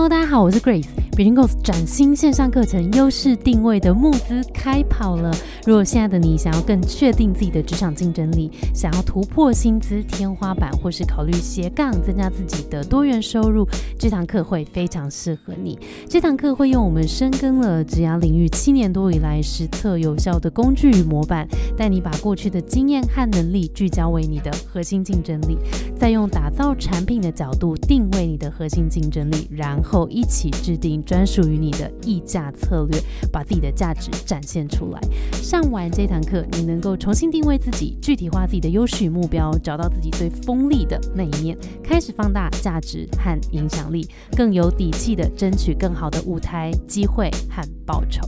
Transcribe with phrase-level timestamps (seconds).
[0.00, 0.99] Hello，大家好，我是 Grace。
[1.12, 5.30] Between Goals 崭新线上课程优势定位的募资开跑了。
[5.66, 13.68] 如果现在的你想要更确定自己的职场竞争力，想要突破薪资天花板，或是考虑斜杠增加自己的多元收入，
[13.98, 15.78] 这堂课会非常适合你。
[16.08, 21.46] 这堂课会用我们深耕了职涯领域七年多以来实测有效的工具与模板，
[21.76, 25.58] 带你把过去的经验和能力聚焦为你的核心竞争力，
[25.98, 31.00] 再用打造产品的角度定位你的核心竞争力，然后一起制定。
[31.10, 35.00] 专属于你的溢价策略，把自己的价值展现出来。
[35.32, 48.22] 上完这堂课，你能够重新定位自己，具体化自己的优势与目标，找到自己最锋利的那一面，开始放大价值和影响力，更有底气的争取更好的舞台机会和报酬。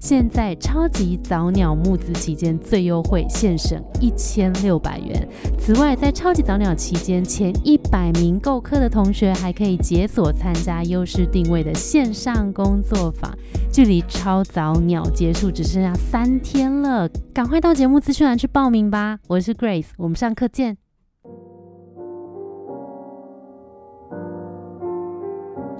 [0.00, 5.28] 现在超级早鸟募资期间最优惠，现省一千六百元。
[5.58, 12.50] 此外，在超级早鸟期间，前一百名购课的同学还可以解锁参加优势定位的线上。
[12.52, 13.30] 工作坊，
[13.70, 19.18] 距离超早鸟结束只剩下三天了，赶快到节目资讯栏去报名吧！
[19.28, 20.81] 我是 Grace，我们上课见。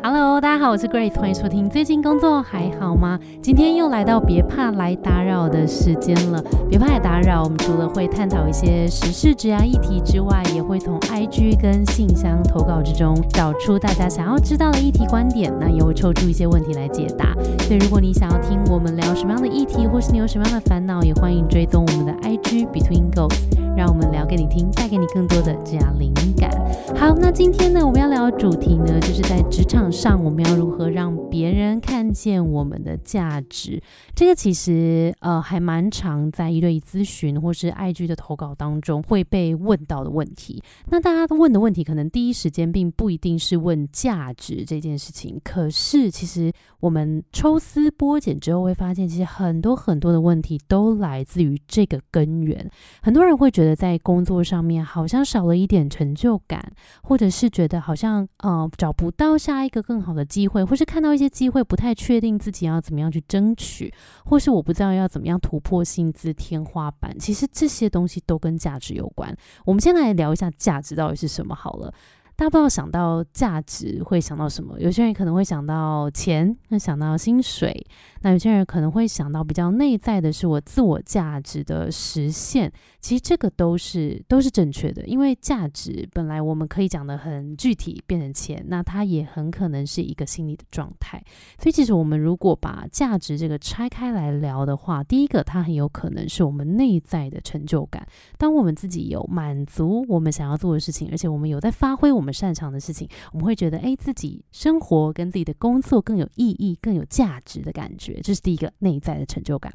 [0.04, 1.70] Hello，大家好，我是 Grace，欢迎收听。
[1.70, 3.16] 最近工作还好吗？
[3.40, 6.42] 今天又来到别怕来打扰的时间了。
[6.68, 17.32] 别怕来打扰，我们除了会探讨一些时事、职涯议题之外，也会从 IG 跟信箱投稿之中找出大家想要知道的议题观点，那也会抽出一些问题来解答。
[17.60, 23.61] 所以，如果你想要听我们聊什么样的议题，或是你有什么样的烦恼，也欢迎追踪我们的 IG Between Goals。
[23.76, 26.50] 让我们聊给你听，带给你更多的这样灵感。
[26.94, 33.82] 好，那今天呢，我们要聊的主题呢，就是在职场上，我们要如何让别人看见我们的价值。
[34.14, 40.62] 这个其实呃还蛮常在一对一咨询或是 IG 的投稿当中会被问到的问题。
[40.90, 52.70] 那大家问的问题，可能第一时间并不一定是问价值这件事情，可是其实我们抽丝剥茧之后会发现，其实很多很多的问题都来自于这个根源。
[53.02, 56.72] 很多人会觉觉得在工作上面好像少了一点成就感，
[57.04, 67.16] 或者是觉得好像呃找不到下一个更好的机会，或是看到一些机会不太确定自己要怎么样去争取，或是我不知道要怎么样突破薪资天花板。
[67.16, 69.32] 其实这些东西都跟价值有关。
[69.64, 71.94] 我们先来聊一下价值到底是什么好了。
[72.34, 74.78] 大家不知道想到价值会想到什么？
[74.80, 77.86] 有些人可能会想到钱，那想到薪水。
[78.24, 82.72] 那有些人可能会想到比较内在的是我自我价值的实现。
[83.00, 91.22] 其实这个都是都是正确的，因为价值本来我们可以讲的很具体，变成钱，那它也很可能是一个心理的状态。
[91.58, 98.06] 所以其实我们如果把价值这个拆开来聊的话，第一个它很有可能是我们内在的成就感。
[98.38, 108.20] 当我们自己有满足我们想要做的事情，而且我们有在发挥我我们擅长的事情，我们会觉得哎，自己生活跟自己的工作更有意义、更有价值的感觉。
[108.22, 109.74] 这是第一个内在的成就感。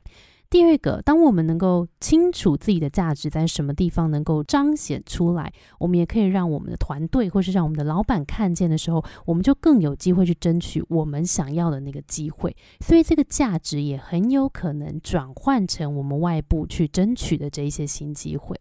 [0.50, 12.56] 第二个，当我们能够清楚自己的价值在什么地方能够彰显出来，我们也可以让我们的团队或是让我们的老板看见的时候，我们就更有机会去争取我们想要的那个机会。
[12.80, 18.58] 所以，这个价值也很有可能转换成我们外部去争取的这一些新机会。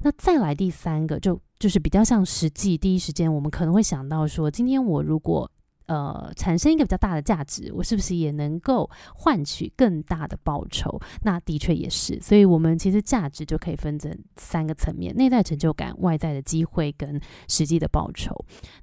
[0.00, 5.48] 那再来第三个，就就是比较像实际，第一时间我们可能会想到说，今天我如果
[5.88, 11.00] 呃，产生一个比较大的价值，我是不是也能够换取更大的报酬？
[11.22, 17.18] 那的确也是，所以我们其实价值就可以分成三个层面：内在成就感、外在的机会跟
[17.48, 18.36] 实际的报酬。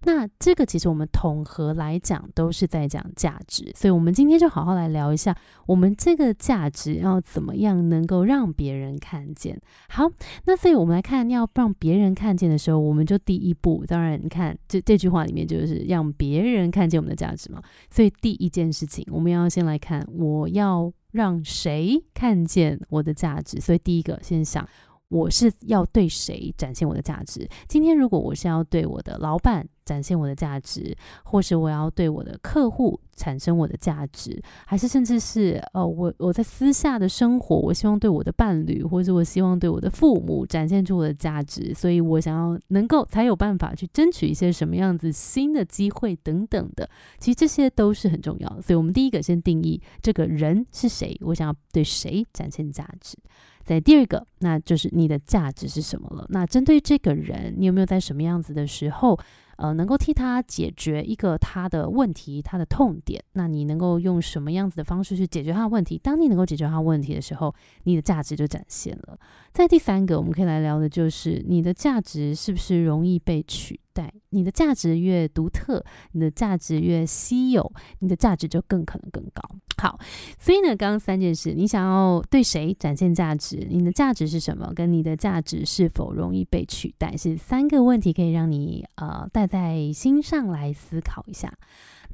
[0.06, 5.38] 那这个其实我们统合来讲都是在讲价值，所以我们今天就好好来聊一下，
[5.68, 9.62] 我们这个价值要怎么样能够让别人看见。
[9.90, 10.10] 好，
[10.46, 16.95] 那所以我们来看要让别人看见的时候，我们就第一步，当然你看这这句话里面就是让别人看见。
[16.98, 23.60] 我们的价值吗，所以第一件事情，我们要先来看，我要让谁看见我的价值。
[23.60, 24.68] 所以第一个，先想。
[25.16, 27.48] 我是要对谁展现我的价值？
[27.70, 30.94] 今天如果我是要对我的老板展现我的价值，
[31.24, 46.90] 或是我要对我的客户产生我的价值，还是甚至是呃，我我在私下的生活，我希望对我的伴侣，或者我希望对我的父母展现出我的价值，所以我想要能够才有办法去争取一些什么样子新的机会等等的。
[47.20, 48.62] 其实这些都是很重要的。
[48.62, 53.18] 所以我们第一个先定义这个人是谁，我想要对谁展现价值。
[53.66, 56.26] 在第二个，那就是你的价值是什么了？
[56.30, 59.20] 那针对这个人，你有没有在什么样子的时候，
[59.58, 63.20] 呃，能够替他解决一个他的问题、他的痛点？
[63.34, 65.98] 那你能够用什么样子的方式去解决他的问题？
[65.98, 67.54] 当你能够解决他问题的时候，
[67.86, 69.18] 你的价值就展现了。
[69.52, 74.14] 在第三个，我们可以来聊的就是你的价值是不是容易被取对。
[74.30, 79.42] 你的价值越独特，你的价值越稀有，你的价值就更可能更高。
[79.78, 79.98] 好，
[80.38, 83.66] 所以呢，刚刚三件事，你想要对谁展现价值？
[83.70, 84.74] 你的价值是什么？
[84.76, 87.16] 跟你的价值是否容易被取代？
[87.16, 91.52] 是三个问题，可以让你呃带在心上来思考一下。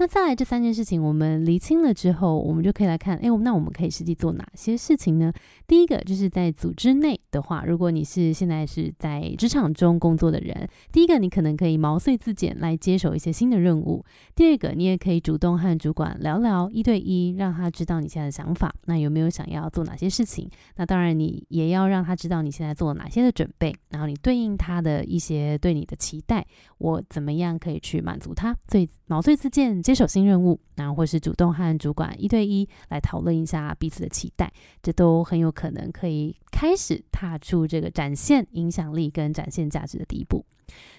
[0.02, 5.32] 那再来这三件事情，我们厘清了之后，我们就可以来看，哎，那我们可以实际做哪些事情呢？
[5.68, 14.04] 第一个就是在组织内的话，如果你是现在是在职场中工作的人，第一个你可能可以毛遂自荐来接手一些新的任务。
[14.34, 20.50] 第二个，你也可以主动和主管聊聊一对一，让他知道你现在的想法，那有没有想要做哪些事情？
[20.78, 26.44] 那当然，你也要让他知道你现在做了哪些的准备，然后你对应他的一些对你的期待，
[26.80, 28.58] 我怎么样可以去满足他？
[28.68, 29.80] 所以毛遂自荐。
[29.92, 34.50] 接手新任务，然后或是主动和主管一对一来讨论一下彼此的期待，
[34.82, 40.46] 这都很有可能可以开始踏出这个展现影响力跟展现价值的第一步。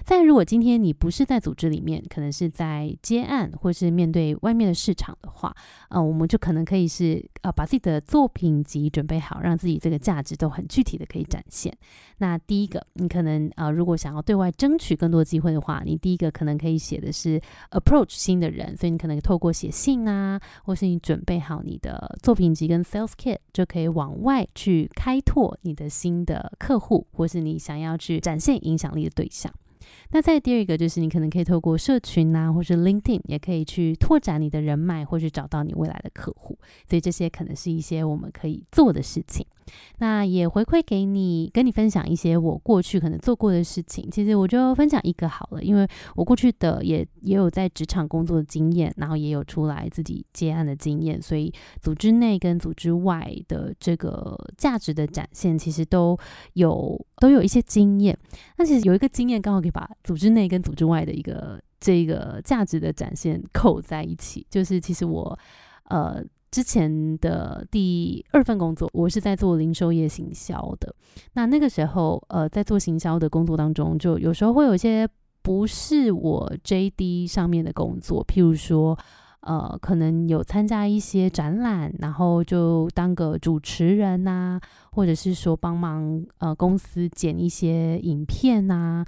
[0.05, 5.55] 但如果今天你不是在组织里面，可能是在接案或是面对外面的市场的话，
[5.89, 11.75] 呃，我们就可能可以是呃把自己的作品集准备好，让自己这个价值都很具体的可以展现。
[12.19, 17.41] 那第一个，你可能呃如果想要对外争取更多机会的话，你第一个可能可以写的是
[17.71, 29.53] approach 新的人，所以你可能透过写信啊，或是你准备好你的作品集跟 sales kit，就可以往外去开拓你的新的客户，或是你想要去展现影响力的对象。
[30.11, 36.57] 那再第二个就是，你可能可以透过社群啊，或是 LinkedIn，也可以去拓展你的人脉，或是找到你未来的客户。
[36.89, 39.45] 所以这些可能是一些我们可以做的事情。
[39.99, 44.11] 那也回馈给你，跟你分享一些我过去可能做过的事情。
[44.11, 45.87] 其实我就分享一个好了，因为
[46.17, 56.19] 我过去的也也有在职场工作的经验，然后也有出来自己接案的经验，所以组织内跟组织外的这个价值的展现，其实都
[56.55, 58.17] 有都有一些经验。
[58.57, 65.39] 那其实有一个经验刚好可以把组织内跟组织外的一个这个价值的展现扣在一起，就是其实我
[65.85, 66.25] 呃。
[66.53, 70.95] 之前的第二份工作，我是在做零售业行销的。
[71.33, 75.09] 那那个时候，呃，在做行销的工作当中，就有时候会有一些
[75.41, 78.97] 不是我 JD 上面的工作，譬如说，
[79.41, 84.61] 呃，可能有参加一些展览，然后就当个主持人呐，
[84.93, 89.03] 或者是说帮忙呃公司剪一些影片呐。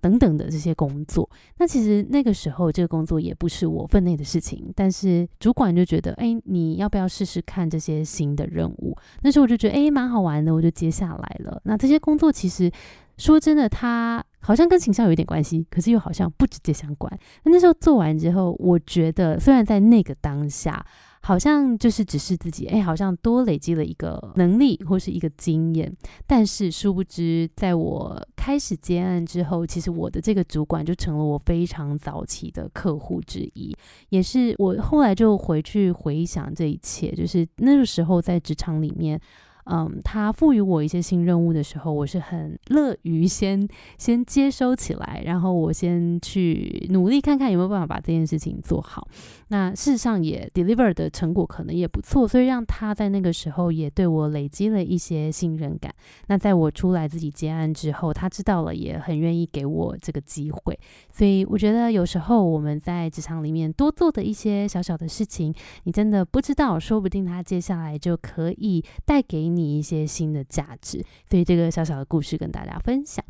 [0.00, 8.96] 等等的这些工作，那其实那个时候这个工作也不是我分内的事情，但是主管就觉得，哎，你要不要试试看这些新的任务？
[9.22, 11.60] 那时候我就觉得，哎，蛮好玩的，我就接下来了。
[11.64, 12.70] 那这些工作其实
[13.16, 17.12] 说真的，它好像跟形象有一点关系，可是又好像不直接相关。
[17.44, 20.84] 那那时候做完之后，我觉得虽然在那个当下。
[21.22, 25.94] 好像就是只是自己，哎，好像多累积了一个能力或是一个经验，
[26.26, 33.76] 但是殊不知，在我开始接案之后，其实我的这个主管就成了我非常早期的客户之一，
[34.08, 39.20] 也是我后来就回去回想这一切，就是那个时候在职场里面。
[39.66, 43.66] 嗯，他赋予我一些新任务的时候，我是很乐于先
[43.98, 49.06] 先接收起来，然后我先去努力看看有没有办法把这件事情做好。
[49.48, 55.92] 那事实上也 deliver 的成果可能也不错，所以让他在那个时候也对我累积了一些信任感。
[56.28, 60.78] 那在我出来自己接案之后，他知道了，也很愿意给我这个机会。
[61.12, 65.52] 所以我觉得有时候我们在职场里面多做的一些小小的事情，
[65.84, 71.04] 你真的不知道，说不定他接下来就可以带给你一些新的价值。
[71.28, 73.24] 所以这个小小的故事跟大家分享。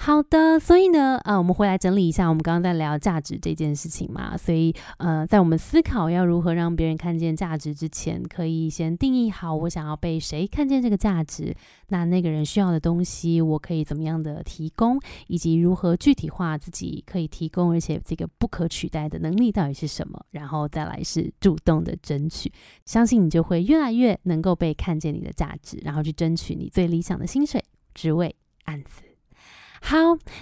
[0.00, 11.52] 好的，所以呢，啊，我们回来整理一下，我们刚刚在聊价值这件事情嘛，所以，呃，在我们思考要如何让别人看见价值之前，可以先定义好我想要被谁看见这个价值，
[11.88, 22.50] 那那个人需要的东西，我可以怎么样的提供，以及如何具体化自己可以提供，而且这个不可取代的能力到底是什么，然后再来是主动的争取，
[22.86, 27.62] 相信你就会越来越能够被看见你的价值，然后去争取你最理想的薪水、
[27.94, 29.07] 职位、案子。
[29.80, 29.96] 好，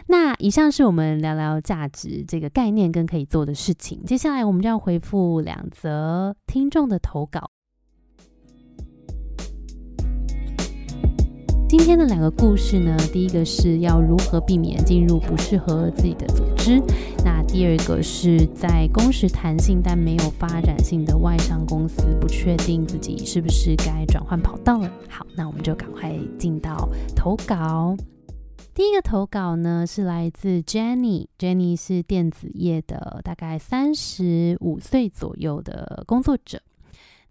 [0.08, 4.02] 那以上是我们聊聊价值这个概念跟可以做的事情。
[4.04, 7.50] 接下来我们就要回复两则听众的投稿。
[11.68, 16.80] 今天的两个故事呢，第一个是要如何避免进入不适合自己的组织，
[17.24, 24.90] 那第二个是在工时弹性但没有发展性的外商公司，不确定自己是不是该转换跑道了。
[25.08, 27.96] 好，那我们就赶快进到投稿。
[28.76, 36.61] 第一个投稿呢是来自 Jenny，Jenny 是电子业的大概三十五岁左右的工作者。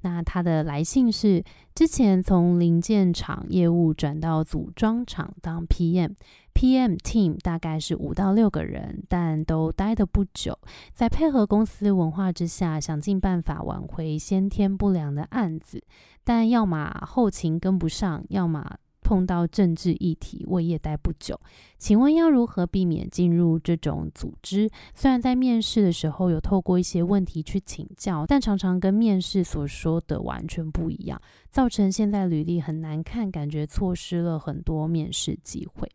[0.01, 1.43] 那他的来信是
[1.75, 10.57] 之前从零件厂业务转到组装厂当 PM，PM team 大概是五到六个人，但都待得不久。
[10.93, 15.83] 在配合公司文化之下，想尽办法挽回先天不良的案子，
[16.23, 18.77] 但要么后勤跟不上，要么。
[19.05, 21.39] 碰到政治议题，我也待不久。
[21.77, 24.67] 请问要如何避免进入这种组织？
[24.95, 31.21] 虽然在面试的时候有透过一些问题去请教，但常常跟面试所说的完全不一样，
[31.51, 35.87] 造成现在履历很难看，感觉错失了很多面试机会。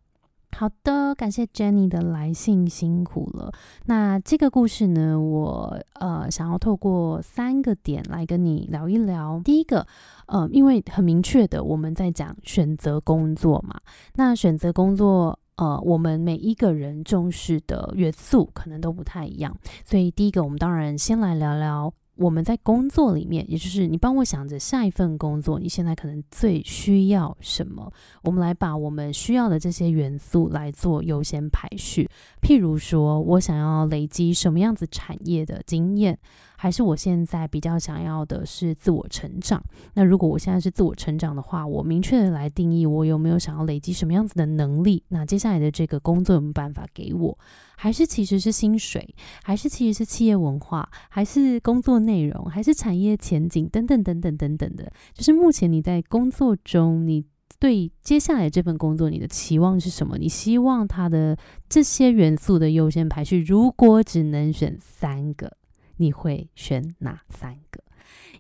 [0.57, 3.51] 好的，感谢 Jenny 的来信，辛苦了。
[3.87, 9.41] 那这个故事呢，我呃想要透过三个点来跟你聊一聊。
[9.43, 9.87] 第一个，
[10.27, 13.81] 呃，因为很明确的，我们在讲选择工作嘛。
[14.17, 19.57] 那选择工作，呃，我们每一个人重视的元素可能都不太一样。
[19.87, 21.91] 所以第一个，我们当然先来聊聊。
[22.21, 27.91] 我们在工作里面，也就是你帮我想着下一份工作，你现在可能最需要什么？
[28.23, 32.07] 我们来把我们需要的这些元素来做优先排序。
[32.43, 36.19] 譬如说，我想要累积什么样子产业的经验。
[36.61, 39.63] 还是我现在比较想要的是自我成长。
[39.95, 45.03] 那如果我现在是自我成长的话，我明确的来定义我有没有想要累积什么样子的能力。
[45.09, 47.39] 那接下来的这个工作有没有办法给我？
[47.83, 49.15] 还是其实是薪水？
[49.43, 50.87] 还是其实是企业文化？
[51.09, 52.45] 还是工作内容？
[52.45, 53.67] 还是产业前景？
[53.71, 54.93] 等等等等等等的。
[55.15, 57.25] 就是目前你在工作中，你
[57.59, 60.19] 对接下来这份工作你的期望是什么？
[60.19, 61.35] 你希望它的
[61.71, 65.57] 这些元素的优先排序，如果只能选三个。
[65.97, 67.83] 你会选哪三个？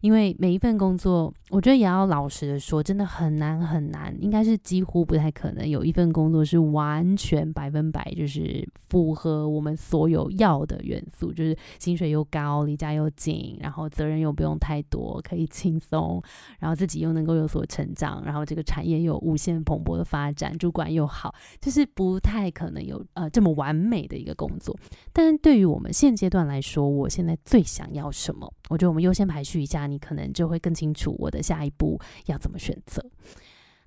[0.00, 16.22] 因为每一份工作，我觉得也要老实的说，真的很难很难，应该是几乎不太可能有一份工作是完全百分百就是符合我们所有要的元素，就是薪水又高，离家又近，然后责任又不用太多，可以轻松，
[16.58, 24.74] 然后自己又能够有所成长，然后这个产业又无限蓬勃的发展，主管又好，就是不太可能有呃这么完美的一个工作。
[25.12, 28.52] 但对于我们现阶段来说，我现在最想要什么？
[28.70, 29.86] 我觉得我们优先排序一下。
[29.86, 33.04] 你可能就会更清楚我的下一步要怎么选择。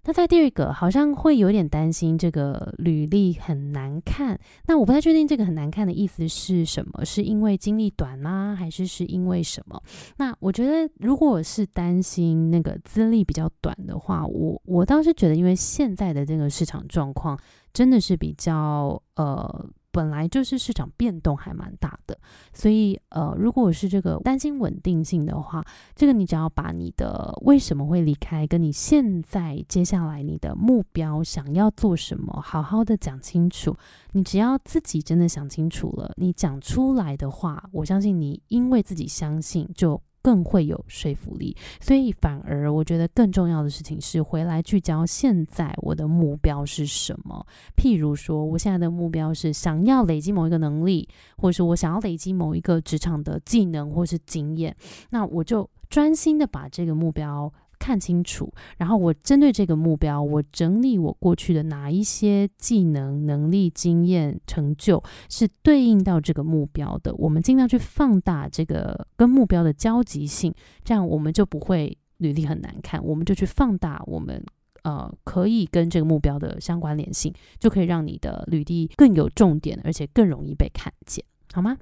[0.05, 4.37] 那在第二个，好像会有点担心这个履历很难看。
[4.67, 7.05] 那我不太确定这个很难看的意思是什么？
[7.05, 8.53] 是因为经历短吗？
[8.59, 9.81] 还是是因为什么？
[10.17, 17.39] 那我觉得，如果是担心那个资历比较短的话，我我倒是觉得，因为现在的这个市场状况
[17.71, 19.69] 真的是比较呃。
[19.93, 22.17] 本来就是市场变动还蛮大的，
[22.51, 25.63] 所以呃，如果是这个担心稳定性的话，
[25.95, 33.77] 这个你只要把你的为什么会离开，跟你现在接下来你的目标想要做什么，好好的讲清楚。
[34.13, 40.01] 你只要自己真的想清楚了，你讲出来的话，我相信你因为自己相信就。
[40.23, 47.45] 更会有说服力，所以反而我觉得更重要的事情是回来聚焦现在我的目标是什么。
[47.75, 54.73] 譬如说，我现在的目标是想要累积某一个能力，或者是我想要累积某一个职场的技能或是经验，
[55.09, 57.51] 那我就专心的把这个目标。
[57.83, 70.53] 看清楚，然后我针对这个目标，我整理我过去的哪一些技能、能力、经验、成就是对应到这个目标的，我们尽量去放大这个跟目标的交集性，
[70.85, 73.03] 这样我们就不会履历很难看。
[73.03, 74.41] 我们就去放大我们
[74.83, 81.77] 呃可以跟这个目标的相关联性，就可以让你的履历更有重点，而且更容易被看见，好吗？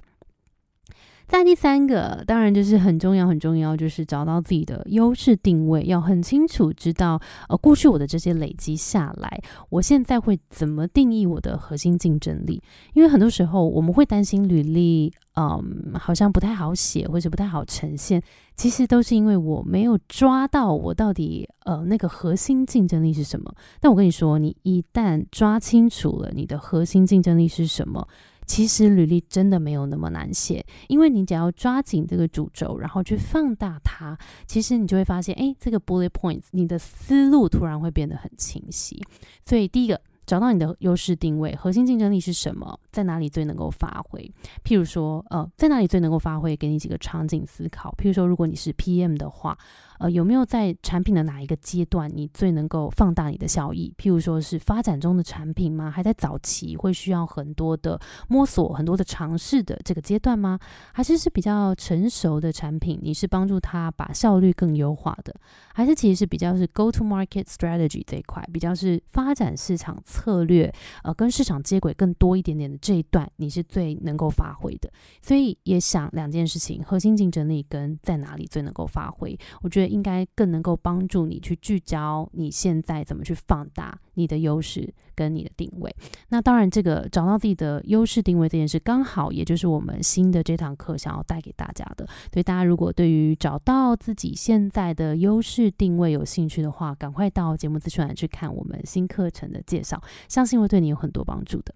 [1.34, 12.62] 那第三个，当然就是很重要，很重要，就是找到自己的优势定位，要很清楚知道，呃，过去我的这些累积下来，我现在会怎么定义我的核心竞争力？
[12.92, 18.22] 因为很多时候我们会担心履历，嗯，好像不太好写，或者不太好呈现，
[18.54, 23.52] 其实都是因为我没有抓到我到底，呃，那个核心竞争力是什么。
[23.80, 28.06] 但我跟你说，你一旦抓清楚了你的核心竞争力是什么。
[28.52, 34.14] 其实履历真的没有那么难写，因为你只要抓紧这个主轴，然后去放大它，
[34.46, 39.02] 其实你就会发现，哎，这个 bullet points，你的思路突然会变得很清晰。
[39.42, 44.20] 所以第一个，找到你的优势定位，核心竞争力是什么，在哪里最能够发挥？
[44.62, 46.54] 譬如说，呃，在哪里最能够发挥？
[46.54, 47.90] 给你几个场景思考。
[47.96, 49.56] 譬如说，如果你是 PM 的话。
[50.02, 53.94] 呃，有没有在产品的哪一个阶段，你最能够放大你的效益？
[53.96, 55.88] 譬如说是发展中的产品吗？
[55.88, 60.58] 还在早期，会需要很多的摸索、很多的尝试的这个阶段吗？
[60.92, 65.32] 还是是比较成熟的产品，你是帮助他把效率更优化的？
[65.72, 74.90] 还是其实是比较是 go to market strategy 这一块，比较是发展市场策略，呃，跟市场接轨更多一点点的这一段，你是最能够发挥的。
[75.22, 79.38] 所以也想两件事情：核心竞争力跟在哪里最能够发挥。
[79.60, 79.91] 我觉得。
[79.92, 85.94] 应该更能够帮助你去聚焦你现在怎么去放大你的优势跟你的定位。
[86.30, 92.06] 那当然，这个找到自己的优势定位这件事，刚好也就是我们新的这堂课想要带给大家的。
[92.32, 101.74] 所以大家如果对于找到自己现在的优势定位有兴趣的话，赶快到节目资讯栏去看我们新课程的介绍，相信会对你有很多帮助的。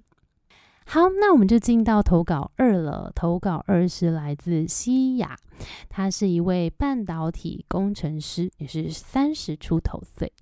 [0.88, 3.10] 好，那我们就进到投稿二了。
[3.14, 5.36] 投稿二是来自西雅，
[5.88, 10.32] 他是一位半导体工程师，也是三十出头岁。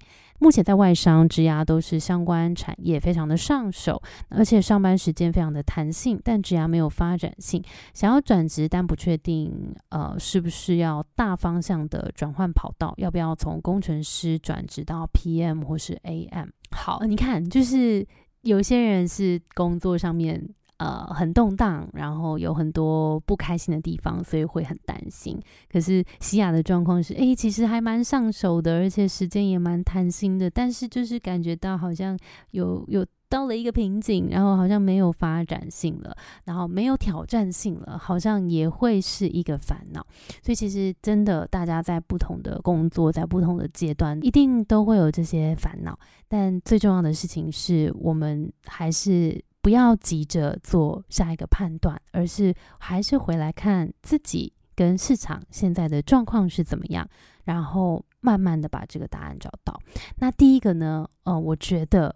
[0.41, 16.49] 目前在外商、职涯都是相关产业，非常的上手，而且上班时间非常的弹性，但职涯没有发展性，想要转职，但不确定，呃，是不是要大方向的转换跑道，要不要从工程师转职到 PM 或是 AM？
[16.73, 18.07] 好，你看，就是
[18.45, 20.49] 有些人是工作上面。
[20.79, 25.41] 呃，很动荡，然后有很多不开心的地方，所以会很担心。
[25.71, 30.51] 可是西雅的状况是，哎，其实还蛮上手的，而且时间也蛮贪心的。
[30.51, 32.19] 但是就是感觉到好像
[32.51, 40.07] 有有到了一个瓶颈，然后好像没有发展性了，然后没有挑战性了，好像也会是一个烦恼。
[40.41, 45.99] 所以其实真的，大家在不同的工作，在不同的阶段，一定都会有这些烦恼。
[46.29, 49.45] 但最重要的事情是我们还是。
[49.65, 57.09] 不要急着做下一个判断，而是还是回来看自己跟市场现在的状况是怎么样，
[57.45, 59.81] 然后慢慢的把这个答案找到。
[60.19, 62.15] 那第一个呢，呃，我觉得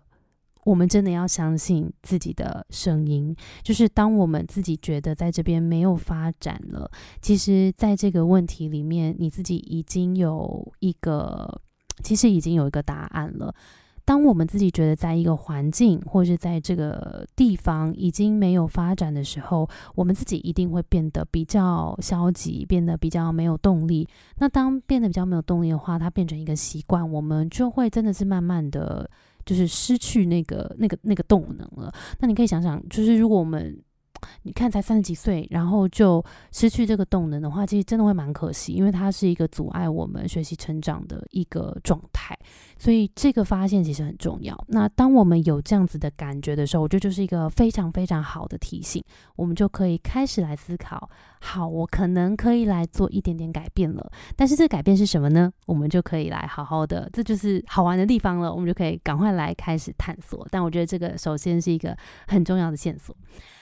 [0.68, 6.90] 我们真的要相信自己的声音，就是当我们自己觉得在这边没有发展了，
[7.22, 11.62] 其实在这个问题里面，你自己已经有一个，
[12.02, 13.54] 其实已经有一个答案了。
[14.04, 24.06] 当我们自己觉得在一个环境或是在这个地方已经没有发展的时候，我们自己一定会变得比较消极，变得比较没有动力。
[24.36, 29.10] 那当变得比较没有动力的话，它变成一个习惯，我们就会真的是慢慢的
[29.48, 31.90] 就是失去那个那个那个动能了。
[32.20, 33.74] 那你可以想想，就是如果我们
[34.42, 42.36] 你看，才三十几岁，然后就失去这个动能的话，其实真的会蛮可惜，因为它是一个阻碍我们学习成长的一个状态。
[42.80, 44.56] 所以这个发现其实很重要。
[44.68, 49.02] 那当我们有这样子的感觉的时候，我觉得就是一个非常非常好的提醒，
[49.34, 54.10] 我们就可以开始来思考：好，我可能可以来做一点点改变了。
[54.36, 55.52] 但是这改变是什么呢？
[55.66, 58.52] 我们就可以来好好的，这就是好玩的地方了。
[58.52, 60.46] 我们就可以赶快来开始探索。
[60.50, 61.96] 但我觉得这个首先是一个
[62.28, 63.16] 很重要的线索。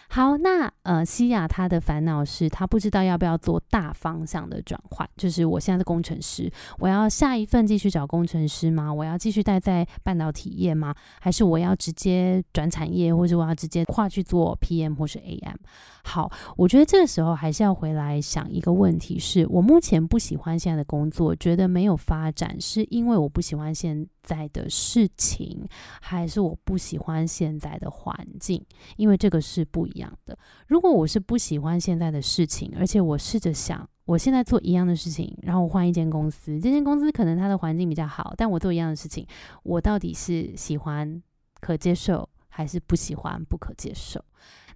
[0.08, 8.92] 好，那呃，西亚他的烦恼是他不知道要不要做大方向的转换，就是我现在的工程师，我要下一份继续找工程师吗？
[8.92, 10.94] 我要继续待在半导体业吗？
[11.20, 15.56] 还是我要直接转产业，或者我要直接跨去做 PM 或是 AM？
[16.04, 25.64] 好，我觉得这个时候还是要回来想一个问题：是我目前不喜欢现在的工作，觉得没有发展，是因为我不喜欢现在的事情，
[26.02, 28.60] 还是我不喜欢现在的环境？
[28.96, 30.36] 因为这个是不一样的。
[30.66, 39.24] 如果我是不喜欢现在的事情，而且我试着想，我现在做一样的事情，然后我换一间公司，这间公司可能它的环境比较好，但我做一样的事情，
[39.62, 41.22] 我到底是喜欢
[41.60, 44.22] 可接受，还是不喜欢不可接受？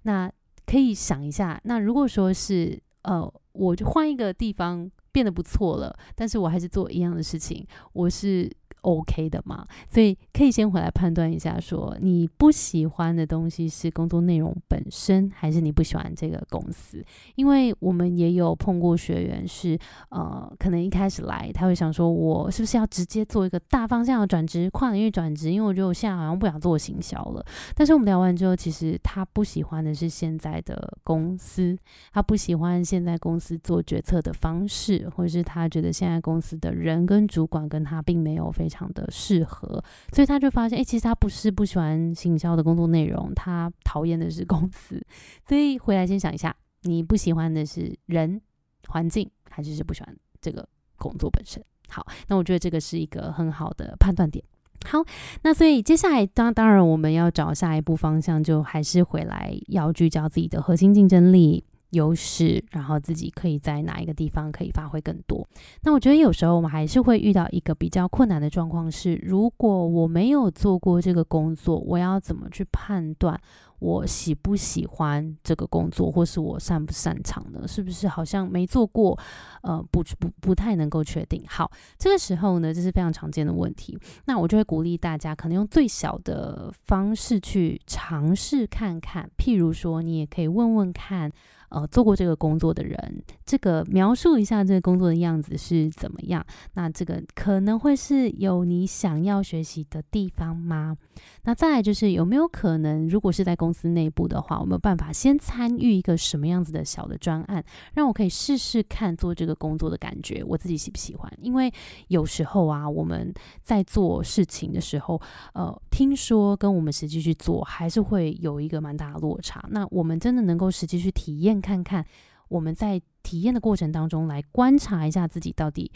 [0.03, 0.31] 那
[0.65, 8.49] 可以想一下，那如果说是呃，我就换一个地方变得不错了，但是我还是做一样的事情，我是。
[8.81, 17.03] OK 的嘛，所以可以先回来判断一下，说你不喜欢的东西是工作内容本身，还是你不喜欢这个公司？
[17.35, 19.77] 因为我们也有碰过学员是，
[20.09, 25.51] 呃，可能一开始来他会想说，我是不是要直接做一个大方向的转职，跨领域转职？
[25.51, 27.45] 因为我觉得我现在好像不想做行销了。
[27.75, 31.77] 但是我们聊完之后，其实他不喜欢的是现在的公司，
[32.11, 38.70] 他不喜欢现在公司做决策的方式，或者是他觉得现在公司的人跟主管跟他并没有非。
[38.71, 45.05] 非常的适合，所以他就发现，哎，其实他不是不喜欢行销的工作内容，他讨厌的是公司。
[45.45, 48.41] 所以回来先想一下，你不喜欢的是人、
[48.87, 51.61] 环境，还是是不喜欢这个工作本身？
[51.89, 54.41] 好，那我觉得这个是一个很好的判断点。
[54.85, 55.03] 好，
[55.43, 61.65] 那所以接下来当当然我们要找下一步方向，就还是回来要聚焦自己的核心竞争力。
[61.91, 65.47] 优势，然后自己可以在哪一个地方可以发挥更多？
[65.83, 73.39] 那我觉得有时候我们还是会遇到一个比较困难的状况是，如果我没有做过这个工作，我要怎么去判断
[73.81, 77.67] 我喜不喜欢这个工作，或是我擅不擅长呢？
[77.67, 79.17] 是不是好像没做过，
[79.63, 81.43] 呃，不不不太能够确定。
[81.47, 83.97] 好，这个时候呢，这是非常常见的问题。
[84.25, 89.27] 那我就会鼓励大家，可能用最小的方式去尝试看看。
[89.35, 91.31] 譬如说，你也可以问问看。
[91.73, 96.45] 呃，做过这个工作的人，这个描述一下这个工作的样子是怎么样？
[96.73, 100.97] 那这个可能会是有你想要学习的地方吗？
[101.43, 111.31] 那再来就是有没有可能，如果是在公公司内部的话，我没有办法先参与一个什么样子的小的专案，让我可以试试看做这个工作的感觉，我自己喜不喜欢？
[111.41, 111.71] 因为
[112.09, 115.21] 有时候啊，我们在做事情的时候，
[115.53, 119.63] 呃，听说跟我们实际去做还是会有一个蛮大的落差。
[119.69, 121.61] 那我们真的能够实际去体验？
[121.61, 122.05] 看看
[122.49, 125.89] 我们在体验的过程当中，来观察一下自己到底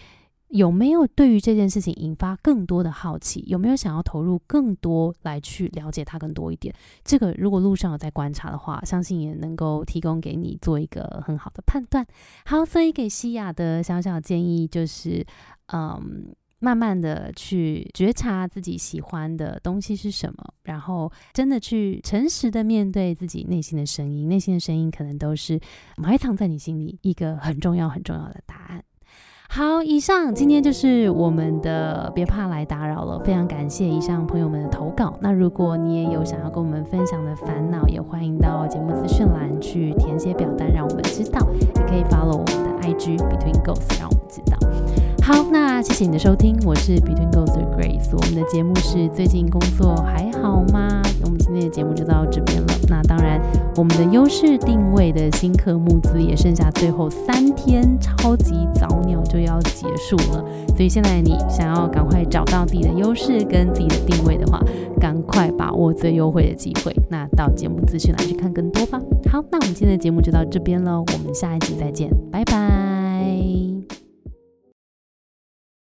[0.50, 6.74] 有没有对于这件事情引发更多的好奇，有没有想要投入更多来去了解它更多一点。
[7.04, 12.06] 这个如果路上有在观察的话，相信也能够提供给你做一个很好的判断。
[12.46, 15.26] 好，所以给西亚的小小建议就是，
[15.74, 16.34] 嗯。
[16.58, 25.60] 慢慢的去觉察自己喜欢的东西是什么，然后真的去诚实的面对自己内心的声音，内心的声音可能都是
[25.98, 28.84] 埋藏在你心里一个很重要很重要的答案。
[29.56, 33.18] 好，以上今天就是我们的，别怕来打扰了。
[33.20, 35.13] 非常感谢以上朋友们的投稿。
[35.22, 41.39] 那如果你也有想要跟我们分享的烦恼，也欢迎到节目资讯栏去填写表单，让我们知道。
[41.74, 44.58] 也可以 follow 我们的 IG Between Ghosts，让我们知道。
[45.26, 48.12] 好，那谢谢你的收听，我是 Between Ghosts 的 Grace。
[48.16, 51.02] 我们的节目是最近工作还好吗？
[51.24, 52.68] 我们今天的节目就到这边了。
[52.88, 53.42] 那当然，
[53.76, 60.46] 我们的优势定位的新科目资也剩下最后三天，超级早鸟就要结束了。
[60.76, 64.62] 所以现在你想要赶快找到自己的优势跟自己的定位的话，
[65.02, 66.96] 赶快把握最优惠的机会。
[67.10, 69.02] 那到节目资讯来去看更多吧。
[69.32, 74.05] 好，那我们今天的节目就到这边喽，我们下一集再见，拜拜。